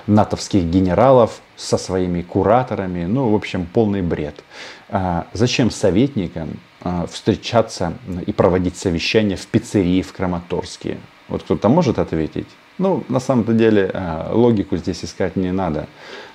натовских 0.07 0.63
генералов 0.63 1.41
со 1.55 1.77
своими 1.77 2.21
кураторами. 2.21 3.05
Ну, 3.05 3.29
в 3.29 3.35
общем, 3.35 3.65
полный 3.65 4.01
бред. 4.01 4.43
А, 4.89 5.27
зачем 5.33 5.71
советникам 5.71 6.59
а, 6.81 7.07
встречаться 7.07 7.93
и 8.25 8.31
проводить 8.31 8.77
совещания 8.77 9.35
в 9.35 9.47
пиццерии 9.47 10.01
в 10.01 10.13
Краматорске? 10.13 10.97
Вот 11.27 11.43
кто-то 11.43 11.69
может 11.69 11.97
ответить? 11.97 12.47
Ну, 12.77 13.03
на 13.07 13.19
самом-то 13.19 13.53
деле, 13.53 13.89
а, 13.93 14.31
логику 14.33 14.77
здесь 14.77 15.03
искать 15.03 15.35
не 15.35 15.51
надо. 15.51 15.87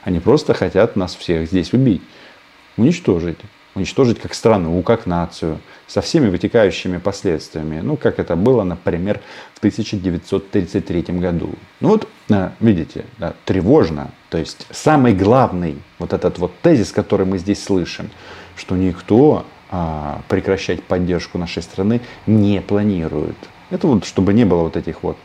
Они 0.03 0.21
просто 0.21 0.55
хотят 0.55 0.97
нас 0.97 1.15
всех 1.15 1.47
здесь 1.49 1.73
убить, 1.73 2.03
уничтожить 2.77 3.39
уничтожить 3.75 4.21
как 4.21 4.35
страну, 4.35 4.81
как 4.83 5.07
нацию, 5.07 5.59
со 5.87 6.01
всеми 6.01 6.29
вытекающими 6.29 6.99
последствиями. 6.99 7.81
Ну, 7.81 7.97
как 7.97 8.19
это 8.19 8.37
было, 8.37 8.63
например, 8.63 9.21
в 9.55 9.59
1933 9.59 11.03
году. 11.19 11.51
Ну 11.81 11.89
вот, 11.89 12.09
э, 12.29 12.51
видите, 12.61 13.05
да, 13.19 13.35
тревожно. 13.45 14.11
То 14.29 14.39
есть 14.39 14.67
самый 14.71 15.15
главный 15.15 15.77
вот 15.99 16.13
этот 16.13 16.39
вот 16.39 16.53
тезис, 16.63 16.93
который 16.93 17.27
мы 17.27 17.39
здесь 17.39 17.63
слышим, 17.63 18.11
что 18.57 18.77
никто 18.77 19.45
а, 19.71 20.23
прекращать 20.29 20.83
поддержку 20.83 21.39
нашей 21.39 21.63
страны 21.63 22.01
не 22.27 22.61
планирует. 22.61 23.37
Это 23.71 23.87
вот, 23.87 24.05
чтобы 24.05 24.33
не 24.33 24.45
было 24.45 24.65
вот 24.65 24.77
этих 24.77 25.05
вот 25.05 25.17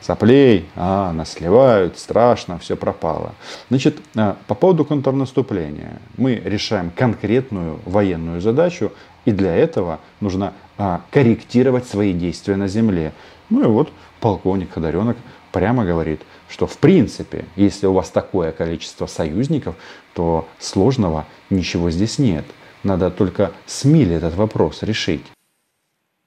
соплей, 0.00 0.66
а, 0.76 1.12
нас 1.12 1.32
сливают, 1.32 1.98
страшно, 1.98 2.58
все 2.58 2.76
пропало. 2.76 3.34
Значит, 3.68 3.98
а, 4.16 4.36
по 4.46 4.54
поводу 4.54 4.84
контрнаступления. 4.84 6.00
Мы 6.16 6.34
решаем 6.34 6.90
конкретную 6.90 7.80
военную 7.84 8.40
задачу, 8.40 8.92
и 9.24 9.30
для 9.30 9.54
этого 9.54 10.00
нужно 10.20 10.52
а, 10.78 11.02
корректировать 11.10 11.86
свои 11.86 12.12
действия 12.12 12.56
на 12.56 12.68
земле. 12.68 13.12
Ну 13.50 13.62
и 13.62 13.66
вот 13.66 13.92
полковник 14.20 14.72
Ходоренок 14.72 15.16
прямо 15.52 15.84
говорит, 15.84 16.22
что 16.48 16.66
в 16.66 16.76
принципе, 16.78 17.44
если 17.56 17.86
у 17.86 17.92
вас 17.92 18.10
такое 18.10 18.52
количество 18.52 19.06
союзников, 19.06 19.76
то 20.14 20.48
сложного 20.58 21.26
ничего 21.50 21.90
здесь 21.90 22.18
нет. 22.18 22.44
Надо 22.82 23.10
только 23.10 23.52
с 23.66 23.84
этот 23.84 24.34
вопрос 24.34 24.82
решить. 24.82 25.24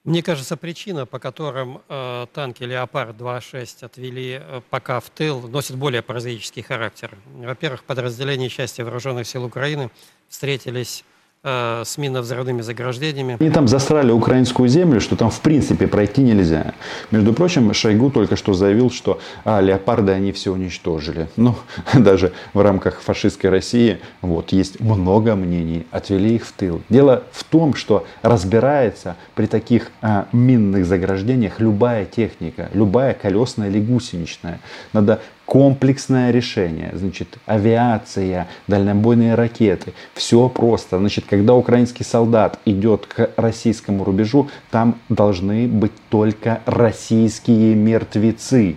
Мне 0.05 0.21
кажется, 0.21 0.55
причина, 0.55 1.07
по 1.07 1.17
которым 1.17 1.81
э, 1.89 2.27
танки 2.31 2.61
«Леопард 2.61 3.17
2.6» 3.17 3.83
отвели 3.83 4.39
э, 4.39 4.61
пока 4.69 4.99
в 4.99 5.09
тыл, 5.09 5.41
носит 5.47 5.77
более 5.77 6.03
прозаический 6.03 6.61
характер. 6.61 7.17
Во-первых, 7.25 7.83
подразделения 7.83 8.49
части 8.49 8.83
вооруженных 8.83 9.25
сил 9.27 9.43
Украины 9.45 9.89
встретились 10.29 11.03
с 11.45 11.97
минно-взрывными 11.97 12.61
заграждениями. 12.61 13.37
Они 13.39 13.49
там 13.51 13.67
засрали 13.67 14.11
украинскую 14.11 14.67
землю, 14.67 14.99
что 14.99 15.15
там 15.15 15.29
в 15.29 15.39
принципе 15.41 15.87
пройти 15.87 16.21
нельзя. 16.21 16.73
Между 17.11 17.33
прочим, 17.33 17.71
Шойгу 17.73 18.09
только 18.09 18.35
что 18.35 18.53
заявил, 18.53 18.89
что 18.89 19.19
а, 19.43 19.61
леопарды 19.61 20.11
они 20.11 20.31
все 20.31 20.51
уничтожили. 20.51 21.29
Ну, 21.35 21.55
даже 21.93 22.33
в 22.53 22.61
рамках 22.61 23.01
фашистской 23.01 23.49
России 23.49 23.99
вот, 24.21 24.51
есть 24.51 24.79
много 24.79 25.35
мнений, 25.35 25.85
отвели 25.91 26.35
их 26.35 26.45
в 26.45 26.51
тыл. 26.51 26.81
Дело 26.89 27.23
в 27.31 27.43
том, 27.43 27.75
что 27.75 28.07
разбирается 28.21 29.15
при 29.35 29.45
таких 29.45 29.91
а, 30.01 30.27
минных 30.31 30.85
заграждениях 30.85 31.59
любая 31.59 32.05
техника, 32.05 32.69
любая 32.73 33.13
колесная 33.13 33.69
или 33.69 33.79
гусеничная. 33.79 34.59
Надо 34.93 35.21
комплексное 35.45 36.31
решение. 36.31 36.91
Значит, 36.93 37.37
авиация, 37.45 38.47
дальнобойные 38.67 39.35
ракеты. 39.35 39.93
Все 40.13 40.49
просто. 40.49 40.97
Значит, 40.99 41.25
когда 41.29 41.53
украинский 41.53 42.03
солдат 42.03 42.59
идет 42.65 43.05
к 43.05 43.31
российскому 43.37 44.03
рубежу, 44.03 44.49
там 44.71 44.99
должны 45.09 45.67
быть 45.67 45.93
только 46.09 46.61
российские 46.65 47.75
мертвецы. 47.75 48.75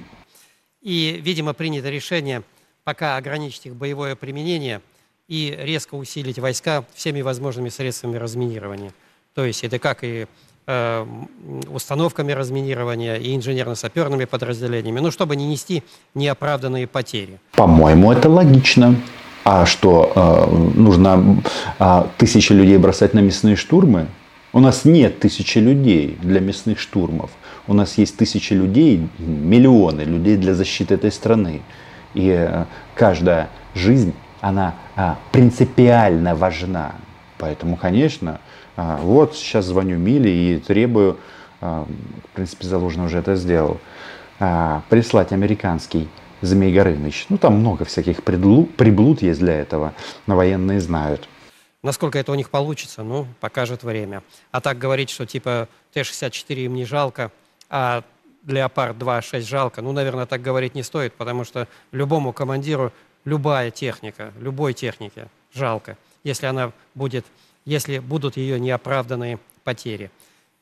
И, 0.83 1.21
видимо, 1.23 1.55
принято 1.55 1.91
решение 1.91 2.43
пока 2.85 3.17
ограничить 3.17 3.67
их 3.67 3.77
боевое 3.77 4.17
применение 4.17 4.81
и 5.27 5.55
резко 5.59 5.95
усилить 5.95 6.39
войска 6.39 6.85
всеми 6.95 7.21
возможными 7.21 7.69
средствами 7.69 8.17
разминирования. 8.17 8.93
То 9.35 9.45
есть 9.45 9.63
это 9.63 9.79
как 9.79 10.03
и 10.03 10.27
Э, 10.71 11.07
установками 11.73 12.33
разминирования 12.33 13.17
и 13.17 13.35
инженерно-саперными 13.35 14.27
подразделениями, 14.27 15.01
ну, 15.01 15.11
чтобы 15.11 15.35
не 15.35 15.47
нести 15.47 15.83
неоправданные 16.15 16.87
потери. 16.87 17.41
По-моему, 17.53 18.13
это 18.13 18.29
логично. 18.29 18.95
А 19.45 19.65
что, 19.65 20.13
э, 20.15 20.79
нужно 20.79 21.43
э, 21.79 22.05
тысячи 22.19 22.53
людей 22.53 22.77
бросать 22.77 23.15
на 23.15 23.21
мясные 23.21 23.57
штурмы? 23.57 24.09
У 24.53 24.61
нас 24.61 24.85
нет 24.85 25.21
тысячи 25.21 25.57
людей 25.57 26.19
для 26.21 26.41
мясных 26.41 26.79
штурмов. 26.79 27.31
У 27.67 27.73
нас 27.73 27.97
есть 27.97 28.19
тысячи 28.19 28.53
людей, 28.53 29.09
миллионы 29.19 30.03
людей 30.03 30.37
для 30.37 30.53
защиты 30.53 30.97
этой 30.97 31.13
страны. 31.13 31.63
И 32.13 32.29
э, 32.29 32.67
каждая 32.95 33.49
жизнь, 33.75 34.13
она 34.43 34.75
э, 34.97 35.15
принципиально 35.33 36.35
важна. 36.35 36.93
Поэтому, 37.39 37.77
конечно, 37.77 38.33
а, 38.33 38.41
вот 38.79 39.35
сейчас 39.35 39.65
звоню 39.65 39.99
Миле 39.99 40.55
и 40.55 40.59
требую, 40.59 41.19
а, 41.61 41.85
в 41.85 42.35
принципе, 42.35 42.67
Залужный 42.67 43.07
уже 43.07 43.19
это 43.19 43.35
сделал, 43.35 43.79
а, 44.39 44.83
прислать 44.89 45.33
американский 45.33 46.09
Змей 46.41 46.73
Горыныч. 46.73 47.27
Ну, 47.29 47.39
там 47.39 47.55
много 47.55 47.85
всяких 47.85 48.23
приблуд, 48.23 48.77
приблуд 48.77 49.23
есть 49.23 49.41
для 49.41 49.55
этого, 49.55 49.95
но 50.27 50.37
военные 50.37 50.81
знают. 50.81 51.29
Насколько 51.83 52.19
это 52.19 52.31
у 52.33 52.35
них 52.37 52.51
получится, 52.51 53.03
ну, 53.03 53.27
покажет 53.41 53.83
время. 53.83 54.23
А 54.53 54.61
так 54.61 54.79
говорить, 54.79 55.11
что 55.11 55.27
типа 55.27 55.69
Т-64 55.95 56.55
им 56.55 56.75
не 56.75 56.85
жалко, 56.85 57.33
а 57.69 58.03
Леопард 58.47 58.97
2.6 58.97 59.41
жалко, 59.41 59.83
ну, 59.83 59.93
наверное, 59.93 60.27
так 60.27 60.41
говорить 60.41 60.75
не 60.75 60.83
стоит, 60.83 61.15
потому 61.15 61.45
что 61.45 61.67
любому 61.91 62.33
командиру 62.33 62.93
любая 63.25 63.71
техника, 63.71 64.33
любой 64.41 64.73
технике 64.73 65.29
жалко, 65.53 65.97
если 66.25 66.47
она 66.47 66.73
будет 66.95 67.27
если 67.65 67.99
будут 67.99 68.37
ее 68.37 68.59
неоправданные 68.59 69.39
потери. 69.65 70.11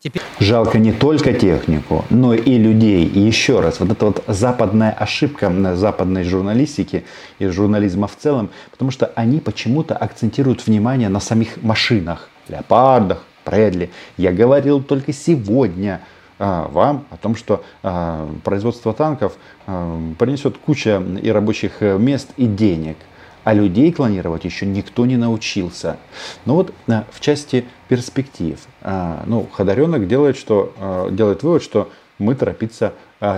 Теперь... 0.00 0.22
Жалко 0.40 0.78
не 0.78 0.92
только 0.92 1.32
технику, 1.32 2.04
но 2.10 2.34
и 2.34 2.58
людей. 2.58 3.06
И 3.06 3.18
еще 3.18 3.60
раз, 3.60 3.80
вот 3.80 3.90
это 3.90 4.06
вот 4.06 4.24
западная 4.26 4.92
ошибка 4.92 5.48
на 5.48 5.74
западной 5.74 6.22
журналистики 6.24 7.04
и 7.38 7.46
журнализма 7.46 8.06
в 8.06 8.16
целом, 8.16 8.50
потому 8.70 8.90
что 8.90 9.06
они 9.14 9.40
почему-то 9.40 9.96
акцентируют 9.96 10.66
внимание 10.66 11.08
на 11.08 11.20
самих 11.20 11.62
машинах, 11.62 12.28
леопардах, 12.48 13.24
Брэдли. 13.44 13.90
Я 14.16 14.32
говорил 14.32 14.82
только 14.82 15.12
сегодня 15.12 16.00
а, 16.38 16.68
вам 16.68 17.06
о 17.10 17.16
том, 17.16 17.36
что 17.36 17.64
а, 17.82 18.28
производство 18.42 18.92
танков 18.92 19.36
а, 19.66 19.98
принесет 20.18 20.58
куча 20.58 21.02
и 21.22 21.30
рабочих 21.30 21.80
мест, 21.80 22.30
и 22.36 22.46
денег– 22.46 22.96
а 23.46 23.54
людей 23.54 23.92
клонировать 23.92 24.44
еще 24.44 24.66
никто 24.66 25.06
не 25.06 25.16
научился. 25.16 25.98
Но 26.46 26.56
вот 26.56 26.74
э, 26.88 27.04
в 27.12 27.20
части 27.20 27.64
перспектив, 27.86 28.58
э, 28.82 29.22
ну, 29.26 29.48
Ходоренок 29.52 30.08
делает, 30.08 30.36
что, 30.36 30.74
э, 30.76 31.10
делает 31.12 31.44
вывод, 31.44 31.62
что 31.62 31.88
мы 32.18 32.34
торопиться 32.34 32.92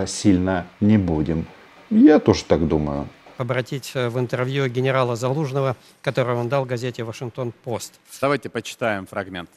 сильно 0.07 0.65
не 0.79 0.97
будем. 0.97 1.45
Я 1.89 2.19
тоже 2.19 2.43
так 2.45 2.67
думаю. 2.67 3.07
Обратить 3.37 3.93
в 3.93 4.17
интервью 4.17 4.67
генерала 4.67 5.15
Залужного, 5.15 5.75
которое 6.01 6.35
он 6.35 6.49
дал 6.49 6.65
газете 6.65 7.03
«Вашингтон-Пост». 7.03 7.99
Давайте 8.19 8.49
почитаем 8.49 9.05
фрагмент. 9.05 9.49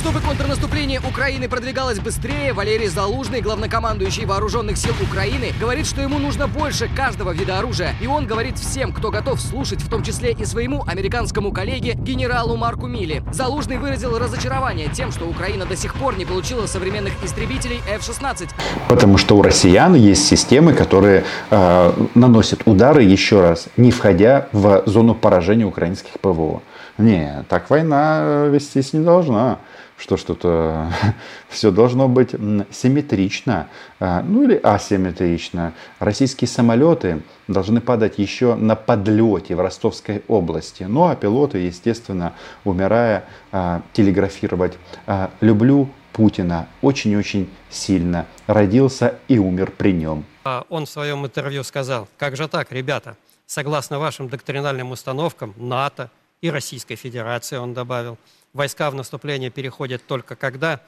Чтобы 0.00 0.20
контрнаступление 0.20 0.98
Украины 0.98 1.46
продвигалось 1.46 2.00
быстрее, 2.00 2.54
Валерий 2.54 2.86
Залужный, 2.86 3.42
главнокомандующий 3.42 4.24
вооруженных 4.24 4.78
сил 4.78 4.94
Украины, 5.02 5.52
говорит, 5.60 5.86
что 5.86 6.00
ему 6.00 6.18
нужно 6.18 6.48
больше 6.48 6.88
каждого 6.88 7.32
вида 7.32 7.58
оружия. 7.58 7.94
И 8.00 8.06
он 8.06 8.26
говорит 8.26 8.58
всем, 8.58 8.94
кто 8.94 9.10
готов 9.10 9.38
слушать, 9.38 9.82
в 9.82 9.90
том 9.90 10.02
числе 10.02 10.32
и 10.32 10.46
своему 10.46 10.84
американскому 10.86 11.52
коллеге, 11.52 11.92
генералу 11.92 12.56
Марку 12.56 12.86
Милли. 12.86 13.22
Залужный 13.30 13.76
выразил 13.76 14.18
разочарование 14.18 14.88
тем, 14.88 15.12
что 15.12 15.26
Украина 15.26 15.66
до 15.66 15.76
сих 15.76 15.94
пор 15.94 16.16
не 16.16 16.24
получила 16.24 16.64
современных 16.64 17.12
истребителей 17.22 17.82
F-16. 17.86 18.48
Потому 18.88 19.18
что 19.18 19.36
у 19.36 19.42
россиян 19.42 19.92
есть 19.94 20.26
системы, 20.26 20.72
которые 20.72 21.24
э, 21.50 21.92
наносят 22.14 22.62
удары, 22.64 23.02
еще 23.02 23.42
раз, 23.42 23.68
не 23.76 23.90
входя 23.90 24.48
в 24.52 24.82
зону 24.86 25.14
поражения 25.14 25.66
украинских 25.66 26.12
ПВО. 26.22 26.62
Не, 26.96 27.44
так 27.50 27.68
война 27.68 28.46
вестись 28.46 28.94
не 28.94 29.00
должна 29.00 29.58
что 30.00 30.16
что-то 30.16 30.90
все 31.48 31.70
должно 31.70 32.08
быть 32.08 32.30
симметрично, 32.70 33.68
а, 34.00 34.22
ну 34.22 34.42
или 34.42 34.56
асимметрично. 34.56 35.74
Российские 35.98 36.48
самолеты 36.48 37.22
должны 37.48 37.80
падать 37.80 38.18
еще 38.18 38.54
на 38.54 38.76
подлете 38.76 39.54
в 39.54 39.60
Ростовской 39.60 40.22
области. 40.26 40.84
Ну 40.84 41.06
а 41.06 41.14
пилоты, 41.16 41.58
естественно, 41.58 42.32
умирая, 42.64 43.24
а, 43.52 43.82
телеграфировать. 43.92 44.78
А, 45.06 45.30
люблю 45.40 45.90
Путина 46.12 46.66
очень-очень 46.80 47.48
сильно. 47.68 48.26
Родился 48.46 49.18
и 49.28 49.38
умер 49.38 49.72
при 49.76 49.92
нем. 49.92 50.24
Он 50.70 50.86
в 50.86 50.90
своем 50.90 51.26
интервью 51.26 51.62
сказал, 51.62 52.08
как 52.16 52.36
же 52.36 52.48
так, 52.48 52.72
ребята, 52.72 53.16
согласно 53.46 53.98
вашим 53.98 54.28
доктринальным 54.28 54.90
установкам 54.90 55.54
НАТО 55.58 56.10
и 56.40 56.50
Российской 56.50 56.96
Федерации, 56.96 57.58
он 57.58 57.74
добавил, 57.74 58.16
войска 58.52 58.90
в 58.90 58.94
наступление 58.94 59.50
переходят 59.50 60.06
только 60.06 60.36
когда? 60.36 60.80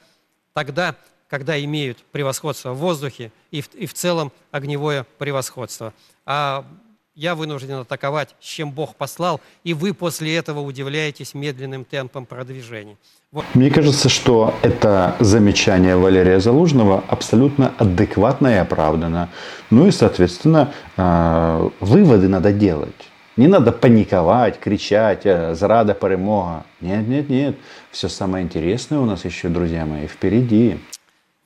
Тогда, 0.53 0.95
когда 1.29 1.61
имеют 1.63 2.03
превосходство 2.11 2.73
в 2.73 2.77
воздухе 2.77 3.31
и 3.51 3.61
в, 3.61 3.73
и 3.73 3.85
в 3.85 3.93
целом 3.93 4.31
огневое 4.51 5.05
превосходство. 5.17 5.93
А 6.25 6.65
я 7.15 7.35
вынужден 7.35 7.75
атаковать, 7.75 8.35
с 8.39 8.45
чем 8.45 8.71
Бог 8.71 8.95
послал, 8.95 9.39
и 9.63 9.73
вы 9.73 9.93
после 9.93 10.35
этого 10.35 10.61
удивляетесь 10.61 11.33
медленным 11.33 11.85
темпом 11.85 12.25
продвижения. 12.25 12.97
Вот. 13.31 13.45
Мне 13.53 13.69
кажется, 13.69 14.09
что 14.09 14.55
это 14.61 15.15
замечание 15.19 15.95
Валерия 15.95 16.39
Залужного 16.39 17.03
абсолютно 17.07 17.73
адекватно 17.77 18.47
и 18.47 18.57
оправдано. 18.57 19.29
Ну 19.69 19.87
и, 19.87 19.91
соответственно, 19.91 20.73
а, 20.97 21.69
выводы 21.79 22.27
надо 22.27 22.51
делать. 22.51 23.09
Не 23.35 23.47
надо 23.47 23.71
паниковать, 23.71 24.59
кричать, 24.59 25.25
э, 25.25 25.55
зрада, 25.55 25.95
перемога. 25.95 26.65
Нет, 26.81 27.07
нет, 27.07 27.29
нет. 27.29 27.55
Все 27.91 28.07
самое 28.07 28.45
интересное 28.45 28.99
у 28.99 29.05
нас 29.05 29.25
еще, 29.25 29.49
друзья 29.49 29.85
мои, 29.87 30.05
впереди. 30.05 30.79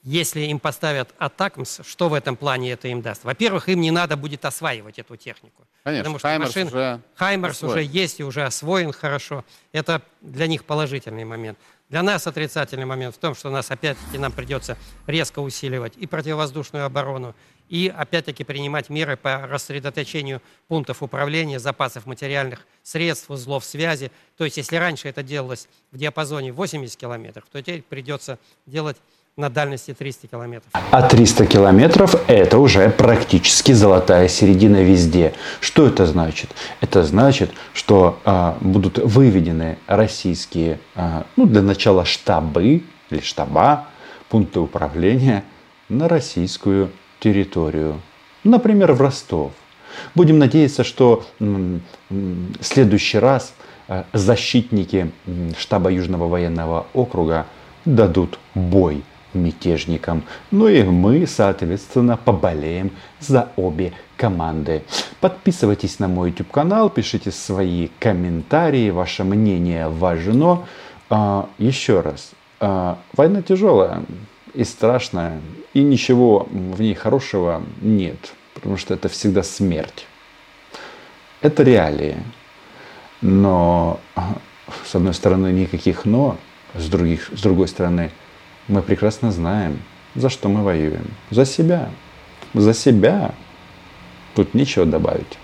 Если 0.04 0.42
им 0.42 0.60
поставят 0.60 1.14
атакмс, 1.18 1.80
что 1.86 2.10
в 2.10 2.14
этом 2.14 2.36
плане 2.36 2.72
это 2.72 2.90
им 2.90 3.02
даст? 3.02 3.24
Во-первых, 3.24 3.70
им 3.70 3.82
не 3.82 3.92
надо 3.92 4.18
будет 4.18 4.44
осваивать 4.46 5.00
эту 5.00 5.16
технику. 5.16 5.64
Конечно, 5.84 6.04
потому 6.04 6.20
что 6.20 6.28
Хаймерс, 6.28 6.56
машин, 6.56 6.68
уже, 6.68 7.02
Хаймерс 7.16 7.64
уже 7.64 7.84
есть 7.84 8.20
и 8.20 8.24
уже 8.24 8.44
освоен 8.44 8.92
хорошо. 8.92 9.46
Это 9.72 10.02
для 10.22 10.48
них 10.48 10.66
положительный 10.66 11.24
момент. 11.24 11.58
Для 11.90 12.04
нас 12.04 12.28
отрицательный 12.28 12.86
момент 12.86 13.16
в 13.16 13.18
том, 13.18 13.34
что 13.34 13.50
нас 13.50 13.72
опять-таки 13.72 14.18
нам 14.18 14.34
придется 14.34 14.78
резко 15.08 15.40
усиливать 15.40 15.94
и 15.96 16.06
противовоздушную 16.06 16.86
оборону, 16.86 17.34
и 17.70 17.92
опять-таки 17.96 18.44
принимать 18.44 18.90
меры 18.90 19.18
по 19.18 19.46
рассредоточению 19.48 20.42
пунктов 20.68 21.04
управления, 21.04 21.60
запасов 21.60 22.06
материальных 22.06 22.66
средств, 22.84 23.30
узлов 23.30 23.66
связи. 23.66 24.12
То 24.38 24.46
есть 24.46 24.58
если 24.58 24.78
раньше 24.78 25.10
это 25.10 25.24
делалось 25.24 25.68
в 25.92 25.98
диапазоне 25.98 26.52
80 26.52 26.96
километров, 26.96 27.46
то 27.52 27.62
теперь 27.62 27.82
придется 27.82 28.40
делать 28.66 28.98
на 29.38 29.52
дальности 29.52 29.94
300 29.94 30.28
километров. 30.28 30.72
А 30.74 31.08
300 31.08 31.46
километров– 31.46 32.16
это 32.28 32.58
уже 32.58 32.90
практически 32.90 33.72
золотая 33.72 34.28
середина 34.28 34.82
везде. 34.82 35.34
Что 35.62 35.88
это 35.88 36.08
значит? 36.08 36.50
Это 36.82 37.04
значит, 37.04 37.52
что 37.74 38.20
а, 38.26 38.58
будут 38.62 38.98
выведены 38.98 39.78
российские, 39.86 40.80
а, 40.96 41.28
ну, 41.36 41.46
для 41.46 41.62
начала 41.62 42.04
штабы 42.04 42.84
или 43.12 43.22
штаба, 43.22 43.86
пункты 44.30 44.60
управления 44.60 45.44
на 45.88 46.10
российскую 46.10 46.92
территорию. 47.20 48.02
Например, 48.44 48.94
в 48.94 49.02
Ростов. 49.02 49.52
Будем 50.16 50.38
надеяться, 50.38 50.84
что 50.84 51.26
в 51.40 51.80
следующий 52.62 53.20
раз 53.20 53.54
э, 53.88 54.04
защитники 54.14 55.12
штаба 55.58 55.92
Южного 55.92 56.28
военного 56.28 56.86
округа 56.94 57.46
дадут 57.86 58.38
бой 58.54 59.04
мятежникам. 59.34 60.24
Ну 60.52 60.68
и 60.68 60.84
мы, 60.84 61.26
соответственно, 61.28 62.18
поболеем 62.18 62.92
за 63.20 63.50
обе 63.56 63.94
команды. 64.16 64.84
Подписывайтесь 65.20 66.00
на 66.00 66.08
мой 66.08 66.30
YouTube 66.30 66.52
канал, 66.52 66.90
пишите 66.90 67.32
свои 67.32 67.90
комментарии, 68.00 68.90
ваше 68.90 69.24
мнение 69.24 69.90
важно. 69.90 70.66
А, 71.10 71.50
еще 71.58 72.02
раз, 72.02 72.32
а, 72.60 72.98
война 73.14 73.42
тяжелая 73.42 74.04
и 74.54 74.64
страшная, 74.64 75.42
и 75.74 75.82
ничего 75.82 76.48
в 76.50 76.82
ней 76.82 76.94
хорошего 76.94 77.64
нет, 77.82 78.34
потому 78.54 78.78
что 78.78 78.94
это 78.94 79.10
всегда 79.10 79.44
смерть. 79.44 80.06
Это 81.42 81.64
реалии. 81.64 82.18
Но 83.22 84.00
с 84.86 84.96
одной 84.96 85.14
стороны 85.14 85.52
никаких 85.52 86.06
но, 86.06 86.38
с, 86.76 86.88
других, 86.90 87.30
с 87.36 87.42
другой 87.42 87.68
стороны 87.68 88.12
мы 88.68 88.82
прекрасно 88.82 89.32
знаем, 89.32 89.80
за 90.16 90.30
что 90.30 90.50
мы 90.50 90.64
воюем. 90.64 91.08
За 91.30 91.46
себя. 91.46 91.90
За 92.54 92.74
себя. 92.74 93.34
Тут 94.36 94.54
нечего 94.54 94.86
добавить. 94.86 95.38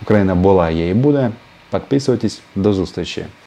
Украина 0.00 0.34
была, 0.34 0.68
я 0.70 0.90
и 0.90 0.94
буду. 0.94 1.32
Подписывайтесь. 1.70 2.40
До 2.54 2.72
зустрічі. 2.72 3.26